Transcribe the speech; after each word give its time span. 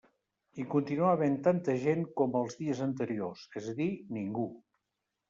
Hi 0.59 0.63
continua 0.75 1.09
havent 1.17 1.35
tanta 1.47 1.75
gent 1.83 2.01
com 2.21 2.37
els 2.39 2.57
dies 2.63 2.81
anteriors, 2.87 3.45
és 3.63 3.69
a 3.73 3.75
dir 3.81 3.89
ningú. 4.19 4.49